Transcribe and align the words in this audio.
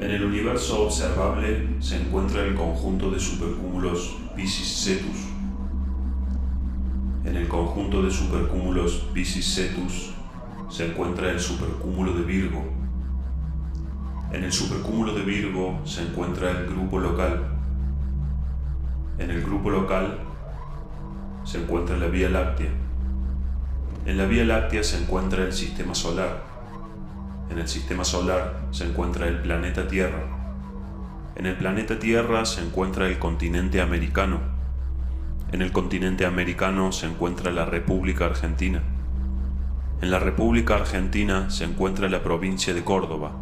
En 0.00 0.10
el 0.12 0.24
universo 0.24 0.84
observable 0.84 1.76
se 1.78 2.00
encuentra 2.00 2.42
el 2.42 2.54
conjunto 2.54 3.10
de 3.10 3.20
supercúmulos 3.20 4.16
Piscis 4.34 4.82
Cetus. 4.82 5.28
En 7.26 7.36
el 7.36 7.46
conjunto 7.46 8.02
de 8.02 8.10
supercúmulos 8.10 9.10
Piscis 9.12 9.54
Cetus 9.54 10.14
se 10.70 10.86
encuentra 10.86 11.30
el 11.30 11.38
supercúmulo 11.38 12.14
de 12.14 12.22
Virgo. 12.22 12.64
En 14.32 14.42
el 14.42 14.50
supercúmulo 14.50 15.12
de 15.12 15.20
Virgo 15.20 15.78
se 15.84 16.00
encuentra 16.00 16.50
el 16.50 16.66
grupo 16.68 16.98
local. 16.98 17.58
En 19.18 19.30
el 19.30 19.42
grupo 19.42 19.68
local 19.68 20.18
se 21.44 21.60
encuentra 21.60 21.98
la 21.98 22.06
Vía 22.06 22.30
Láctea. 22.30 22.70
En 24.06 24.16
la 24.16 24.24
Vía 24.24 24.46
Láctea 24.46 24.82
se 24.82 25.02
encuentra 25.02 25.44
el 25.44 25.52
sistema 25.52 25.94
solar. 25.94 26.59
En 27.50 27.58
el 27.58 27.66
sistema 27.66 28.04
solar 28.04 28.68
se 28.70 28.84
encuentra 28.84 29.26
el 29.26 29.40
planeta 29.40 29.88
Tierra. 29.88 30.22
En 31.34 31.46
el 31.46 31.56
planeta 31.56 31.98
Tierra 31.98 32.44
se 32.44 32.62
encuentra 32.62 33.08
el 33.08 33.18
continente 33.18 33.80
americano. 33.80 34.40
En 35.50 35.60
el 35.62 35.72
continente 35.72 36.26
americano 36.26 36.92
se 36.92 37.06
encuentra 37.06 37.50
la 37.50 37.64
República 37.64 38.26
Argentina. 38.26 38.82
En 40.00 40.12
la 40.12 40.20
República 40.20 40.76
Argentina 40.76 41.50
se 41.50 41.64
encuentra 41.64 42.08
la 42.08 42.22
provincia 42.22 42.72
de 42.72 42.84
Córdoba. 42.84 43.32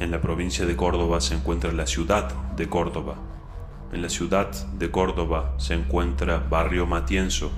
En 0.00 0.10
la 0.10 0.20
provincia 0.20 0.66
de 0.66 0.76
Córdoba 0.76 1.20
se 1.22 1.34
encuentra 1.34 1.72
la 1.72 1.86
ciudad 1.86 2.30
de 2.56 2.68
Córdoba. 2.68 3.14
En 3.90 4.02
la 4.02 4.10
ciudad 4.10 4.50
de 4.78 4.90
Córdoba 4.90 5.54
se 5.56 5.74
encuentra 5.74 6.38
Barrio 6.38 6.86
Matienzo. 6.86 7.50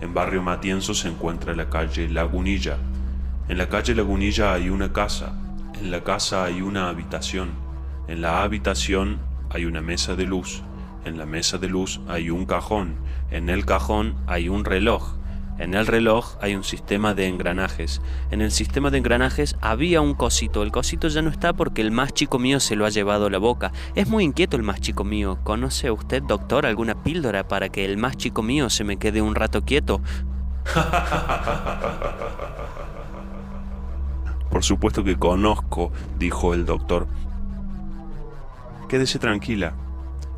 En 0.00 0.12
Barrio 0.12 0.42
Matienzo 0.42 0.92
se 0.92 1.08
encuentra 1.08 1.54
la 1.54 1.70
calle 1.70 2.08
Lagunilla. 2.08 2.78
En 3.48 3.56
la 3.56 3.70
calle 3.70 3.94
Lagunilla 3.94 4.52
hay 4.52 4.68
una 4.68 4.92
casa, 4.92 5.32
en 5.80 5.90
la 5.90 6.04
casa 6.04 6.44
hay 6.44 6.60
una 6.60 6.90
habitación, 6.90 7.48
en 8.06 8.20
la 8.20 8.42
habitación 8.42 9.20
hay 9.48 9.64
una 9.64 9.80
mesa 9.80 10.14
de 10.16 10.26
luz, 10.26 10.62
en 11.06 11.16
la 11.16 11.24
mesa 11.24 11.56
de 11.56 11.68
luz 11.68 11.98
hay 12.08 12.28
un 12.28 12.44
cajón, 12.44 12.96
en 13.30 13.48
el 13.48 13.64
cajón 13.64 14.16
hay 14.26 14.50
un 14.50 14.66
reloj, 14.66 15.14
en 15.58 15.72
el 15.72 15.86
reloj 15.86 16.36
hay 16.42 16.54
un 16.56 16.62
sistema 16.62 17.14
de 17.14 17.26
engranajes. 17.26 18.02
En 18.30 18.42
el 18.42 18.52
sistema 18.52 18.90
de 18.90 18.98
engranajes 18.98 19.56
había 19.62 20.02
un 20.02 20.14
cosito. 20.14 20.62
El 20.62 20.70
cosito 20.70 21.08
ya 21.08 21.22
no 21.22 21.30
está 21.30 21.52
porque 21.54 21.80
el 21.80 21.90
más 21.90 22.12
chico 22.12 22.38
mío 22.38 22.60
se 22.60 22.76
lo 22.76 22.84
ha 22.84 22.90
llevado 22.90 23.26
a 23.26 23.30
la 23.30 23.38
boca. 23.38 23.72
Es 23.96 24.08
muy 24.08 24.22
inquieto 24.24 24.56
el 24.56 24.62
más 24.62 24.80
chico 24.80 25.02
mío. 25.02 25.38
¿Conoce 25.42 25.90
usted, 25.90 26.22
doctor, 26.22 26.64
alguna 26.64 27.02
píldora 27.02 27.48
para 27.48 27.70
que 27.70 27.84
el 27.84 27.96
más 27.96 28.16
chico 28.16 28.42
mío 28.42 28.70
se 28.70 28.84
me 28.84 28.98
quede 28.98 29.20
un 29.20 29.34
rato 29.34 29.62
quieto? 29.62 30.00
Por 34.58 34.64
supuesto 34.64 35.04
que 35.04 35.16
conozco, 35.16 35.92
dijo 36.18 36.52
el 36.52 36.66
doctor. 36.66 37.06
Quédese 38.88 39.20
tranquila. 39.20 39.76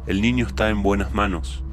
El 0.06 0.20
niño 0.20 0.46
está 0.46 0.68
en 0.68 0.82
buenas 0.82 1.14
manos. 1.14 1.64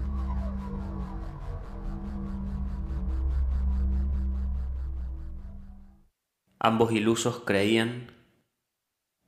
Ambos 6.58 6.94
ilusos 6.94 7.42
creían 7.46 8.14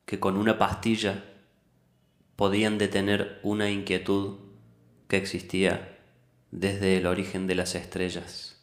que 0.06 0.22
con 0.22 0.38
una 0.38 0.58
pastilla 0.58 1.26
podían 2.38 2.78
detener 2.78 3.42
una 3.44 3.70
inquietud 3.70 4.38
que 5.10 5.18
existía 5.18 6.00
desde 6.52 6.96
el 6.96 7.06
origen 7.06 7.48
de 7.48 7.56
las 7.56 7.76
estrellas. 7.76 8.59